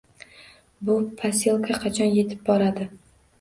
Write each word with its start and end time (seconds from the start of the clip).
Bu 0.89 0.95
posilka 1.19 1.77
qachon 1.85 2.11
yetib 2.17 2.43
boradi? 2.49 2.89